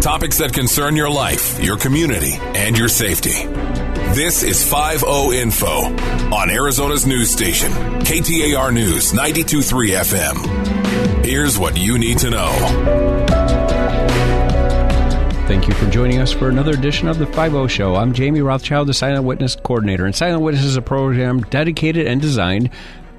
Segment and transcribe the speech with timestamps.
[0.00, 3.46] Topics that concern your life, your community, and your safety.
[4.14, 5.68] This is 5 Info
[6.32, 11.24] on Arizona's news station, KTAR News 923 FM.
[11.24, 12.48] Here's what you need to know.
[15.48, 17.96] Thank you for joining us for another edition of the 5 Show.
[17.96, 20.06] I'm Jamie Rothschild, the Silent Witness Coordinator.
[20.06, 22.70] And Silent Witness is a program dedicated and designed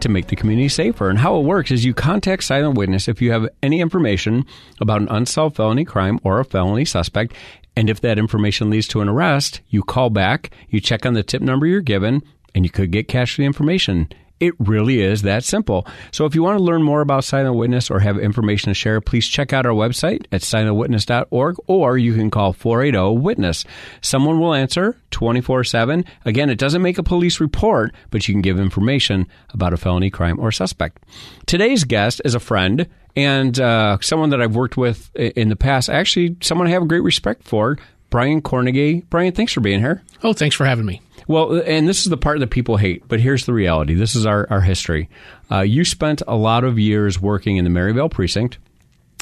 [0.02, 1.09] to make the community safer.
[1.09, 4.45] And how it works is you contact Silent Witness if you have any information
[4.79, 7.33] about an unsolved felony crime or a felony suspect.
[7.75, 11.24] And if that information leads to an arrest, you call back, you check on the
[11.24, 14.10] tip number you're given, and you could get cash for the information.
[14.39, 15.86] It really is that simple.
[16.11, 19.02] So if you want to learn more about Silent Witness or have information to share,
[19.02, 23.66] please check out our website at silentwitness.org or you can call 480 Witness.
[24.02, 26.06] Someone will answer 24 7.
[26.25, 30.10] Again, it doesn't make a police report, but you can give information about a felony
[30.10, 31.04] crime or suspect.
[31.46, 35.89] Today's guest is a friend and uh, someone that I've worked with in the past.
[35.89, 37.78] Actually, someone I have great respect for,
[38.09, 39.03] Brian Cornegay.
[39.09, 40.02] Brian, thanks for being here.
[40.23, 41.02] Oh, thanks for having me.
[41.30, 43.94] Well, and this is the part that people hate, but here's the reality.
[43.94, 45.09] This is our, our history.
[45.52, 48.58] Uh, you spent a lot of years working in the Maryvale precinct,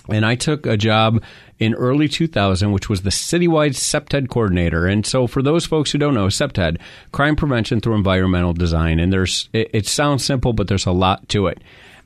[0.08, 1.22] and I took a job
[1.60, 4.88] in early 2000, which was the citywide CPTED coordinator.
[4.88, 6.80] And so, for those folks who don't know, CPTED,
[7.12, 9.02] crime prevention through environmental design.
[9.02, 11.62] And there's it, it sounds simple, but there's a lot to it.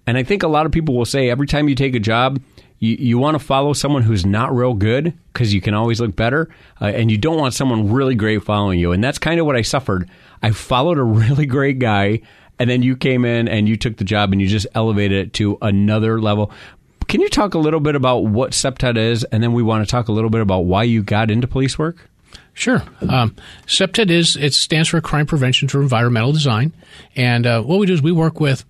[0.08, 2.42] And I think a lot of people will say every time you take a job,
[2.82, 6.16] you, you want to follow someone who's not real good because you can always look
[6.16, 6.50] better,
[6.82, 8.92] uh, and you don't want someone really great following you.
[8.92, 10.10] And that's kind of what I suffered.
[10.42, 12.22] I followed a really great guy,
[12.60, 15.34] and then you came in and you took the job and you just elevated it
[15.34, 16.52] to another level.
[17.08, 19.90] Can you talk a little bit about what CPTED is, and then we want to
[19.90, 22.10] talk a little bit about why you got into police work?
[22.54, 22.84] Sure.
[23.08, 23.36] Um,
[23.68, 26.74] is it stands for Crime Prevention through Environmental Design,
[27.16, 28.66] and uh, what we do is we work with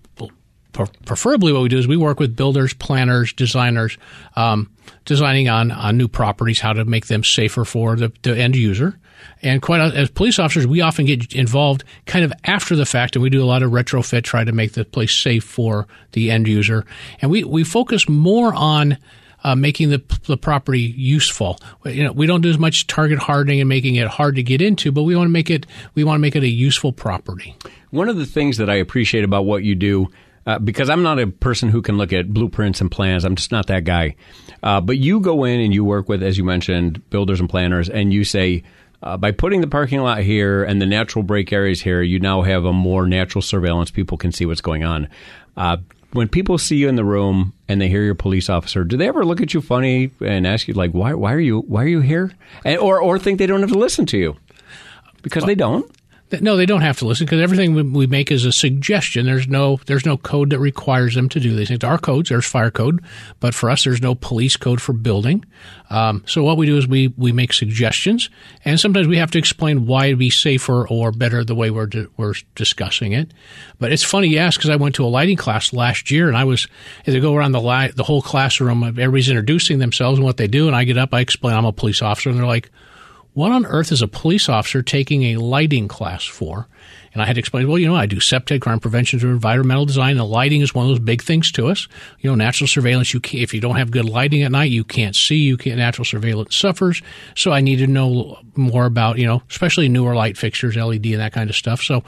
[0.72, 3.98] preferably what we do is we work with builders, planners, designers,
[4.36, 4.70] um,
[5.04, 8.98] designing on, on new properties, how to make them safer for the, the end user.
[9.42, 13.22] And quite as police officers, we often get involved kind of after the fact, and
[13.22, 16.48] we do a lot of retrofit, try to make the place safe for the end
[16.48, 16.84] user.
[17.20, 18.98] And we, we focus more on
[19.44, 21.58] uh, making the, the property useful.
[21.84, 24.62] You know, we don't do as much target hardening and making it hard to get
[24.62, 27.56] into, but we want to make it we want to make it a useful property.
[27.90, 30.08] One of the things that I appreciate about what you do
[30.46, 33.24] uh, because I'm not a person who can look at blueprints and plans.
[33.24, 34.16] I'm just not that guy.
[34.62, 37.88] Uh, but you go in and you work with, as you mentioned, builders and planners,
[37.88, 38.62] and you say,
[39.02, 42.42] uh, by putting the parking lot here and the natural break areas here, you now
[42.42, 43.90] have a more natural surveillance.
[43.90, 45.08] People can see what's going on.
[45.56, 45.78] Uh,
[46.12, 49.08] when people see you in the room and they hear your police officer, do they
[49.08, 51.14] ever look at you funny and ask you like, "Why?
[51.14, 51.60] Why are you?
[51.60, 52.32] Why are you here?"
[52.64, 54.36] And, or or think they don't have to listen to you
[55.22, 55.90] because well, they don't.
[56.40, 59.26] No, they don't have to listen because everything we make is a suggestion.
[59.26, 61.84] There's no there's no code that requires them to do these things.
[61.84, 63.04] Our codes, there's fire code,
[63.40, 65.44] but for us, there's no police code for building.
[65.90, 68.30] Um, so what we do is we we make suggestions,
[68.64, 71.86] and sometimes we have to explain why it'd be safer or better the way we're
[71.86, 73.32] di- we're discussing it.
[73.78, 76.44] But it's funny ask because I went to a lighting class last year, and I
[76.44, 76.66] was
[77.04, 80.66] they go around the li- the whole classroom, everybody's introducing themselves and what they do,
[80.66, 82.70] and I get up, I explain I'm a police officer, and they're like
[83.34, 86.66] what on earth is a police officer taking a lighting class for?
[87.12, 89.84] And I had to explain, well, you know, I do CPTED, crime prevention through environmental
[89.84, 91.88] design, and lighting is one of those big things to us.
[92.20, 95.14] You know, natural surveillance, you if you don't have good lighting at night, you can't
[95.14, 97.02] see, you can't, natural surveillance suffers.
[97.36, 101.20] So I needed to know more about, you know, especially newer light fixtures, LED and
[101.20, 101.82] that kind of stuff.
[101.82, 102.02] So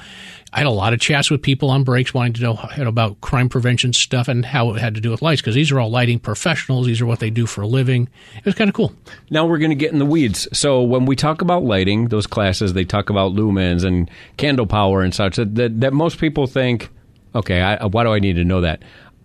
[0.55, 3.49] I had a lot of chats with people on breaks wanting to know about crime
[3.49, 6.21] prevention stuff and how it had to do with lights because these are all lighting
[6.21, 6.87] professionals.
[6.87, 8.09] These are what they do for a living.
[8.37, 8.93] It was kind of cool.
[9.31, 10.47] Now we're going to get in the weeds.
[10.57, 14.94] So when we talk about lighting, those classes, they talk about lumens and candle power
[15.03, 16.91] and such that, that, that most people think,
[17.35, 18.83] okay, I, why do I need to know that?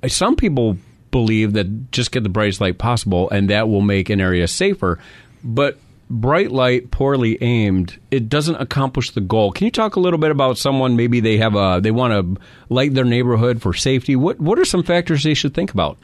[0.07, 0.77] Some people
[1.11, 4.99] believe that just get the brightest light possible and that will make an area safer.
[5.43, 5.77] But
[6.09, 10.31] bright light poorly aimed it doesn't accomplish the goal can you talk a little bit
[10.31, 14.39] about someone maybe they have a they want to light their neighborhood for safety what
[14.39, 15.99] what are some factors they should think about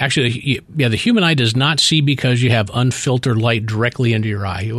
[0.00, 4.28] Actually, yeah, the human eye does not see because you have unfiltered light directly into
[4.28, 4.70] your eye.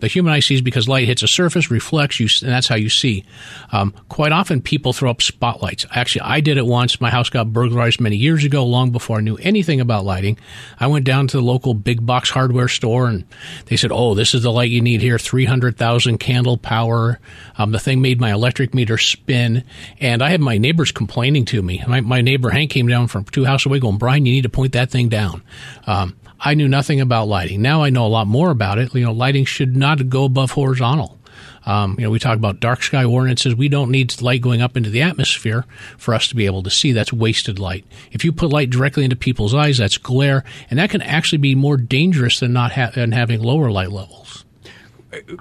[0.00, 2.88] The human eye sees because light hits a surface, reflects, you, and that's how you
[2.88, 3.24] see.
[3.72, 5.86] Um, quite often, people throw up spotlights.
[5.90, 7.00] Actually, I did it once.
[7.00, 10.38] My house got burglarized many years ago, long before I knew anything about lighting.
[10.78, 13.24] I went down to the local big box hardware store, and
[13.66, 15.18] they said, "Oh, this is the light you need here.
[15.18, 17.18] Three hundred thousand candle power."
[17.56, 19.64] Um, the thing made my electric meter spin,
[20.00, 21.82] and I had my neighbors complaining to me.
[21.86, 24.48] My, my neighbor Hank came down from two houses away, going, "Brian, you need to
[24.48, 25.42] point that thing down."
[25.86, 27.62] Um, I knew nothing about lighting.
[27.62, 28.94] Now I know a lot more about it.
[28.94, 31.18] You know, lighting should not go above horizontal.
[31.66, 33.54] Um, you know, we talk about dark sky ordinances.
[33.54, 35.66] We don't need light going up into the atmosphere
[35.98, 36.92] for us to be able to see.
[36.92, 37.84] That's wasted light.
[38.10, 41.54] If you put light directly into people's eyes, that's glare, and that can actually be
[41.54, 44.44] more dangerous than not ha- than having lower light levels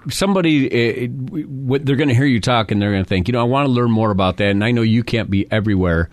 [0.09, 3.41] somebody eh, they're going to hear you talk and they're going to think, you know,
[3.41, 6.09] I want to learn more about that, and I know you can't be everywhere.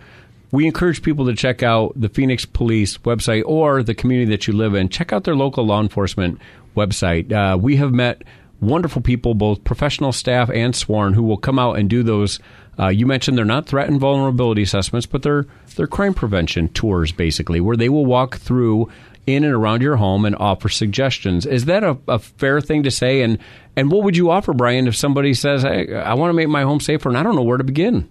[0.55, 4.53] We encourage people to check out the Phoenix Police website or the community that you
[4.53, 4.89] live in.
[4.89, 6.41] Check out their local law enforcement
[6.77, 7.33] website.
[7.33, 8.23] Uh, we have met
[8.61, 12.39] wonderful people, both professional staff and sworn, who will come out and do those.
[12.79, 17.11] Uh, you mentioned they're not threat and vulnerability assessments, but they're they're crime prevention tours,
[17.11, 18.89] basically, where they will walk through
[19.27, 21.47] in and around your home and offer suggestions.
[21.47, 23.23] Is that a, a fair thing to say?
[23.23, 23.39] And
[23.75, 26.63] and what would you offer, Brian, if somebody says, "Hey, I want to make my
[26.63, 28.09] home safer, and I don't know where to begin"?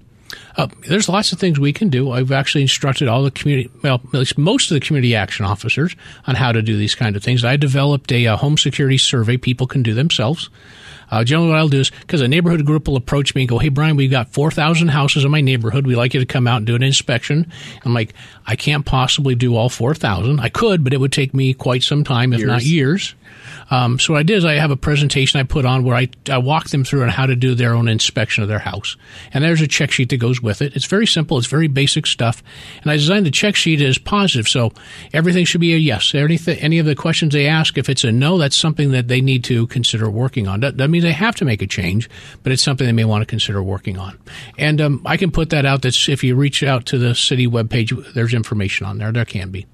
[0.56, 2.12] Uh, there's lots of things we can do.
[2.12, 5.96] I've actually instructed all the community, well, at least most of the community action officers
[6.28, 7.44] on how to do these kind of things.
[7.44, 10.50] I developed a, a home security survey people can do themselves.
[11.12, 13.60] Uh, generally, what I'll do is because a neighborhood group will approach me and go,
[13.60, 15.86] "Hey, Brian, we've got four thousand houses in my neighborhood.
[15.86, 17.52] We'd like you to come out and do an inspection."
[17.86, 18.14] I'm like,
[18.48, 20.40] "I can't possibly do all four thousand.
[20.40, 22.48] I could, but it would take me quite some time, if years.
[22.48, 23.16] not years."
[23.70, 26.10] Um, so what I did is I have a presentation I put on where I,
[26.30, 28.98] I walk them through on how to do their own inspection of their house.
[29.34, 30.76] And there's a check sheet that goes with it.
[30.76, 31.38] It's very simple.
[31.38, 32.44] It's very basic stuff.
[32.82, 34.48] And I designed the check sheet as positive.
[34.48, 34.74] So
[35.14, 36.14] everything should be a yes.
[36.14, 39.22] Anything, any of the questions they ask, if it's a no, that's something that they
[39.22, 40.60] need to consider working on.
[40.60, 42.10] That, that means they have to make a change,
[42.44, 44.20] but it's something they may want to consider working on.
[44.58, 45.82] And um, I can put that out.
[45.82, 49.12] That's if you reach out to the city webpage, there's information on there.
[49.12, 49.66] There can be.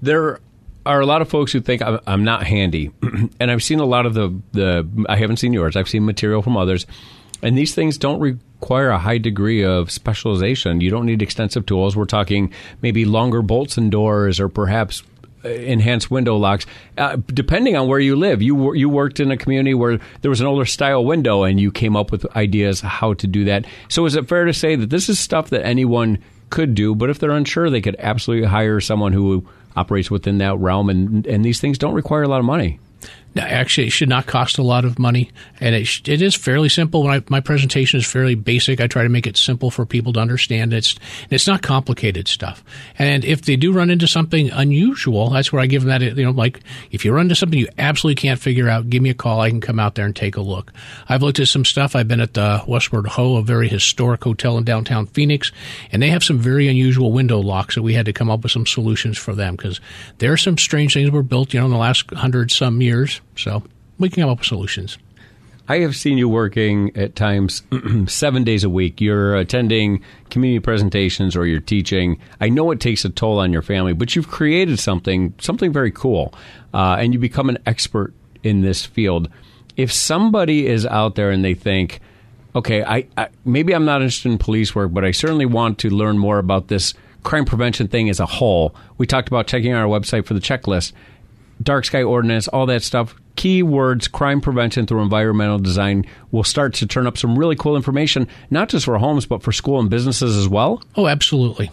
[0.00, 0.40] There
[0.86, 2.90] are a lot of folks who think I'm, I'm not handy,
[3.40, 5.06] and I've seen a lot of the the.
[5.08, 5.76] I haven't seen yours.
[5.76, 6.86] I've seen material from others,
[7.42, 10.80] and these things don't require a high degree of specialization.
[10.80, 11.96] You don't need extensive tools.
[11.96, 12.52] We're talking
[12.82, 15.02] maybe longer bolts and doors, or perhaps
[15.44, 16.66] uh, enhanced window locks,
[16.98, 18.42] uh, depending on where you live.
[18.42, 21.72] You you worked in a community where there was an older style window, and you
[21.72, 23.64] came up with ideas how to do that.
[23.88, 26.18] So, is it fair to say that this is stuff that anyone
[26.50, 29.46] could do, but if they're unsure, they could absolutely hire someone who
[29.76, 32.78] operates within that realm, and and these things don't require a lot of money.
[33.36, 37.08] Actually, it should not cost a lot of money, and it, it is fairly simple.
[37.08, 40.20] I, my presentation is fairly basic, I try to make it simple for people to
[40.20, 40.72] understand.
[40.72, 40.94] It's
[41.30, 42.62] it's not complicated stuff.
[42.96, 46.16] And if they do run into something unusual, that's where I give them that.
[46.16, 46.60] You know, like
[46.92, 49.40] if you run into something you absolutely can't figure out, give me a call.
[49.40, 50.72] I can come out there and take a look.
[51.08, 51.96] I've looked at some stuff.
[51.96, 55.50] I've been at the Westward Ho, a very historic hotel in downtown Phoenix,
[55.90, 58.52] and they have some very unusual window locks that we had to come up with
[58.52, 59.80] some solutions for them because
[60.18, 63.20] there are some strange things were built, you know, in the last hundred some years
[63.36, 63.62] so
[63.98, 64.98] we can come up with solutions.
[65.66, 67.62] I have seen you working at times
[68.06, 69.00] seven days a week.
[69.00, 72.20] You're attending community presentations or you're teaching.
[72.38, 75.90] I know it takes a toll on your family, but you've created something, something very
[75.90, 76.34] cool,
[76.74, 78.12] uh, and you become an expert
[78.42, 79.30] in this field.
[79.76, 82.00] If somebody is out there and they think,
[82.54, 85.88] okay, I, I maybe I'm not interested in police work, but I certainly want to
[85.88, 86.92] learn more about this
[87.22, 88.74] crime prevention thing as a whole.
[88.98, 90.92] We talked about checking our website for the checklist
[91.62, 93.14] dark sky ordinance, all that stuff.
[93.36, 98.28] Keywords, crime prevention through environmental design will start to turn up some really cool information,
[98.50, 100.82] not just for homes, but for school and businesses as well.
[100.96, 101.70] Oh, absolutely.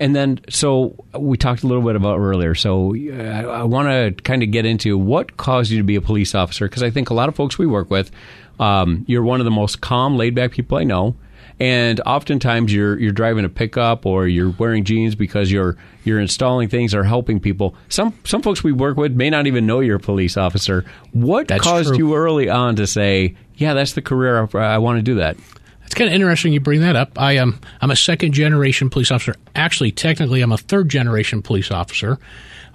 [0.00, 2.56] And then, so we talked a little bit about earlier.
[2.56, 6.00] So I, I want to kind of get into what caused you to be a
[6.00, 8.10] police officer because I think a lot of folks we work with,
[8.58, 11.14] um, you're one of the most calm, laid back people I know
[11.60, 16.68] and oftentimes you're you're driving a pickup or you're wearing jeans because you're you're installing
[16.68, 17.74] things or helping people.
[17.88, 20.84] Some some folks we work with may not even know you're a police officer.
[21.12, 21.98] What that's caused true.
[21.98, 25.36] you early on to say, "Yeah, that's the career I, I want to do that"?
[25.92, 27.20] It's kind of interesting you bring that up.
[27.20, 29.34] I am I'm a second generation police officer.
[29.54, 32.18] Actually, technically, I'm a third generation police officer.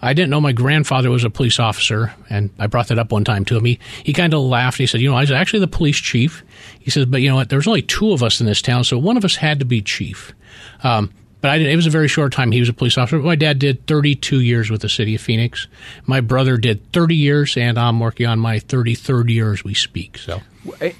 [0.03, 3.23] I didn't know my grandfather was a police officer, and I brought that up one
[3.23, 3.65] time to him.
[3.65, 4.77] He, he kind of laughed.
[4.77, 6.43] He said, You know, I was actually the police chief.
[6.79, 7.49] He says, But you know what?
[7.49, 9.81] There's only two of us in this town, so one of us had to be
[9.81, 10.35] chief.
[10.83, 13.17] Um, but I, it was a very short time he was a police officer.
[13.17, 15.65] My dad did 32 years with the city of Phoenix.
[16.05, 20.19] My brother did 30 years, and I'm working on my 33rd year as we speak.
[20.19, 20.39] So,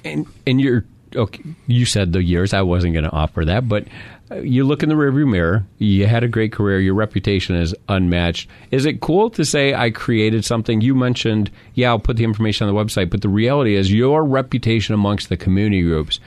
[0.04, 0.84] and, and you're
[1.14, 2.52] okay, you said the years.
[2.52, 3.86] I wasn't going to offer that, but
[4.30, 5.66] uh, you look in the rearview mirror.
[5.78, 6.80] You had a great career.
[6.80, 8.48] Your reputation is unmatched.
[8.70, 10.80] Is it cool to say I created something?
[10.80, 14.24] You mentioned, yeah, I'll put the information on the website, but the reality is your
[14.24, 16.20] reputation amongst the community groups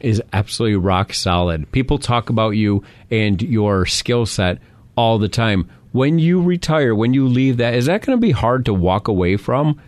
[0.00, 1.70] is absolutely rock solid.
[1.72, 4.58] People talk about you and your skill set
[4.96, 5.68] all the time.
[5.92, 9.08] When you retire, when you leave that, is that going to be hard to walk
[9.08, 9.80] away from?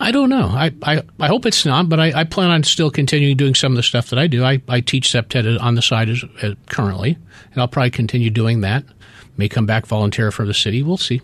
[0.00, 0.46] I don't know.
[0.46, 3.72] I, I, I hope it's not, but I, I, plan on still continuing doing some
[3.72, 4.44] of the stuff that I do.
[4.44, 7.18] I, I teach CPTED on the side as, as currently,
[7.52, 8.84] and I'll probably continue doing that.
[9.36, 10.82] May come back volunteer for the city.
[10.82, 11.20] We'll see.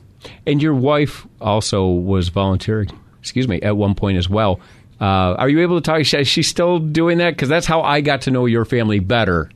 [0.47, 2.91] And your wife also was volunteering,
[3.21, 4.61] excuse me, at one point as well.
[5.01, 6.01] Uh, are you able to talk?
[6.01, 7.31] Is she still doing that?
[7.31, 9.51] Because that's how I got to know your family better.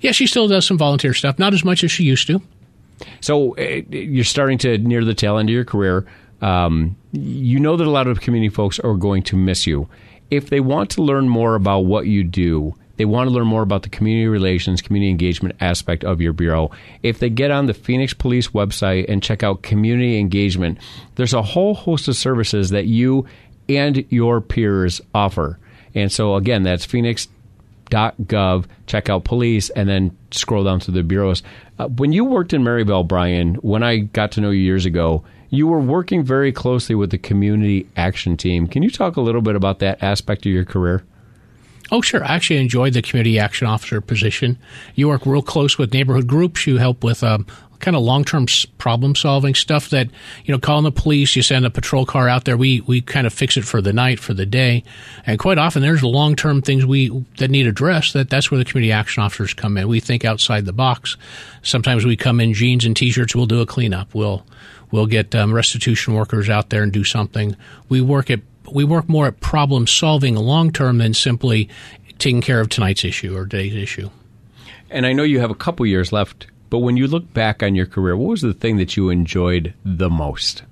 [0.00, 2.40] Yeah, she still does some volunteer stuff, not as much as she used to.
[3.20, 6.06] So uh, you're starting to near the tail end of your career.
[6.44, 9.88] Um, you know that a lot of community folks are going to miss you.
[10.30, 13.62] If they want to learn more about what you do, they want to learn more
[13.62, 16.70] about the community relations, community engagement aspect of your bureau.
[17.02, 20.78] If they get on the Phoenix Police website and check out community engagement,
[21.14, 23.26] there's a whole host of services that you
[23.66, 25.58] and your peers offer.
[25.94, 31.42] And so, again, that's phoenix.gov, check out police, and then scroll down to the bureaus.
[31.78, 35.24] Uh, when you worked in Maryvale, Brian, when I got to know you years ago,
[35.56, 38.66] you were working very closely with the community action team.
[38.66, 41.04] Can you talk a little bit about that aspect of your career?
[41.90, 42.24] Oh, sure.
[42.24, 44.58] I actually enjoyed the community action officer position.
[44.94, 46.66] You work real close with neighborhood groups.
[46.66, 47.46] You help with um,
[47.80, 48.46] kind of long term
[48.78, 50.08] problem solving stuff that,
[50.44, 52.56] you know, calling the police, you send a patrol car out there.
[52.56, 54.84] We, we kind of fix it for the night, for the day.
[55.26, 58.64] And quite often there's long term things we that need addressed that that's where the
[58.64, 59.88] community action officers come in.
[59.88, 61.16] We think outside the box.
[61.62, 63.34] Sometimes we come in jeans and t shirts.
[63.34, 64.14] We'll do a cleanup.
[64.14, 64.44] We'll,
[64.90, 67.56] we'll get um, restitution workers out there and do something.
[67.88, 68.40] We work at
[68.72, 71.68] we work more at problem solving long term than simply
[72.18, 74.10] taking care of tonight's issue or today's issue.
[74.90, 77.74] And I know you have a couple years left, but when you look back on
[77.74, 80.62] your career, what was the thing that you enjoyed the most?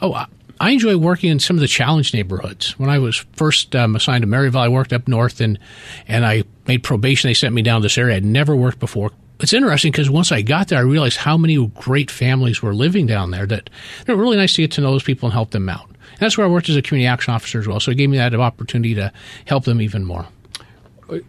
[0.00, 0.26] Oh,
[0.60, 2.78] I enjoy working in some of the challenged neighborhoods.
[2.78, 5.58] When I was first um, assigned to Maryvale, I worked up north and
[6.06, 7.28] and I made probation.
[7.28, 9.10] They sent me down to this area I'd never worked before.
[9.40, 13.06] It's interesting because once I got there, I realized how many great families were living
[13.06, 13.46] down there.
[13.46, 13.68] That
[14.06, 15.88] they're really nice to get to know those people and help them out.
[15.88, 17.80] And that's where I worked as a community action officer as well.
[17.80, 19.12] So it gave me that opportunity to
[19.46, 20.26] help them even more.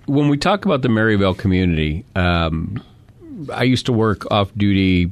[0.06, 2.82] When we talk about the Maryvale community, um,
[3.52, 5.12] I used to work off duty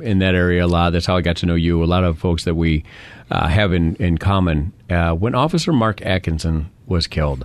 [0.00, 0.90] in that area a lot.
[0.90, 1.82] That's how I got to know you.
[1.82, 2.84] A lot of folks that we
[3.30, 4.72] uh, have in, in common.
[4.90, 7.44] Uh, when Officer Mark Atkinson was killed,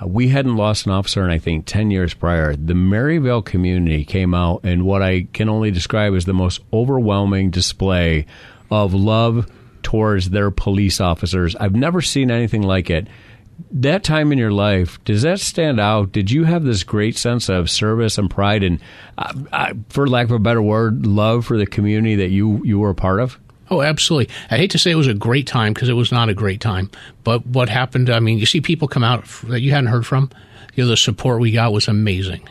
[0.00, 2.54] uh, we hadn't lost an officer in, I think, 10 years prior.
[2.56, 7.50] The Maryvale community came out in what I can only describe as the most overwhelming
[7.50, 8.26] display
[8.70, 9.50] of love
[9.82, 11.54] towards their police officers.
[11.56, 13.06] I've never seen anything like it.
[13.70, 16.12] That time in your life, does that stand out?
[16.12, 18.80] Did you have this great sense of service and pride and,
[19.18, 22.78] uh, uh, for lack of a better word, love for the community that you, you
[22.78, 23.38] were a part of?
[23.70, 24.32] Oh, absolutely.
[24.50, 26.60] I hate to say it was a great time because it was not a great
[26.60, 26.90] time.
[27.22, 30.30] But what happened, I mean, you see people come out that you hadn't heard from.
[30.74, 32.48] You know, the support we got was amazing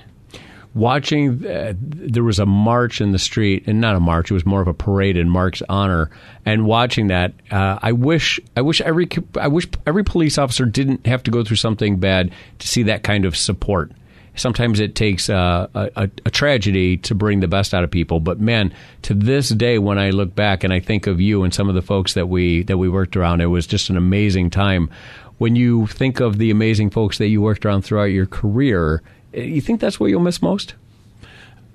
[0.75, 4.45] watching uh, there was a march in the street and not a march it was
[4.45, 6.09] more of a parade in Mark's honor
[6.45, 9.07] and watching that uh, I wish I wish every
[9.39, 13.03] I wish every police officer didn't have to go through something bad to see that
[13.03, 13.91] kind of support.
[14.35, 18.39] Sometimes it takes uh, a, a, tragedy to bring the best out of people but
[18.39, 21.69] man to this day when I look back and I think of you and some
[21.69, 24.89] of the folks that we that we worked around it was just an amazing time.
[25.37, 29.03] When you think of the amazing folks that you worked around throughout your career
[29.33, 30.75] you think that's what you'll miss most?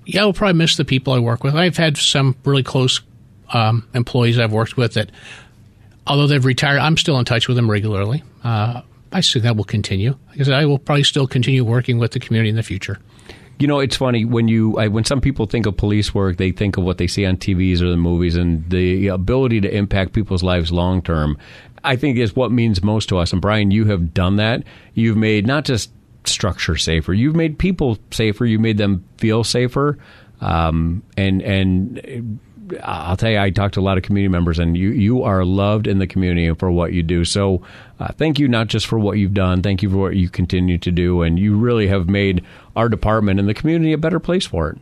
[0.05, 1.55] Yeah, I'll probably miss the people I work with.
[1.55, 3.01] I've had some really close
[3.53, 5.11] um, employees I've worked with that,
[6.07, 8.23] although they've retired, I'm still in touch with them regularly.
[8.43, 10.15] Uh, I think that will continue.
[10.31, 12.99] Because I will probably still continue working with the community in the future.
[13.59, 16.51] You know, it's funny when you I, when some people think of police work, they
[16.51, 20.13] think of what they see on TVs or the movies, and the ability to impact
[20.13, 21.37] people's lives long term.
[21.83, 23.33] I think is what means most to us.
[23.33, 24.63] And Brian, you have done that.
[24.93, 25.91] You've made not just
[26.29, 27.13] structure safer.
[27.13, 28.45] You've made people safer.
[28.45, 29.97] You made them feel safer.
[30.41, 32.39] Um, and and
[32.83, 35.43] I'll tell you, I talked to a lot of community members, and you you are
[35.43, 37.25] loved in the community for what you do.
[37.25, 37.61] So,
[37.99, 40.77] uh, thank you not just for what you've done, thank you for what you continue
[40.77, 42.43] to do, and you really have made
[42.75, 44.77] our department and the community a better place for it.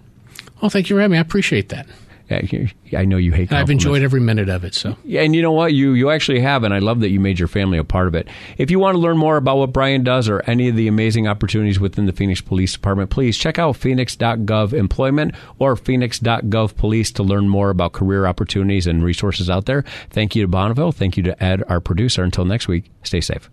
[0.61, 1.17] Well, thank you for having me.
[1.17, 1.87] I appreciate that.
[2.29, 3.51] I know you hate.
[3.51, 4.73] I've enjoyed every minute of it.
[4.75, 5.73] So yeah, and you know what?
[5.73, 8.15] You you actually have, and I love that you made your family a part of
[8.15, 8.27] it.
[8.57, 11.27] If you want to learn more about what Brian does or any of the amazing
[11.27, 17.23] opportunities within the Phoenix Police Department, please check out phoenix.gov employment or phoenix.gov police to
[17.23, 19.83] learn more about career opportunities and resources out there.
[20.09, 20.91] Thank you to Bonneville.
[20.91, 22.23] Thank you to Ed, our producer.
[22.23, 23.49] Until next week, stay safe.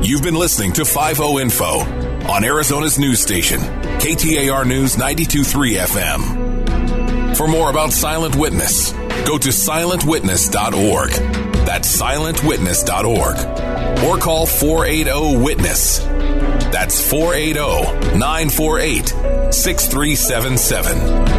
[0.00, 1.80] You've been listening to 5 Info
[2.30, 6.37] on Arizona's news station, KTAR News 923 FM.
[7.38, 8.90] For more about Silent Witness,
[9.24, 11.10] go to silentwitness.org.
[11.64, 14.04] That's silentwitness.org.
[14.04, 16.00] Or call 480 Witness.
[16.00, 21.37] That's 480 948 6377.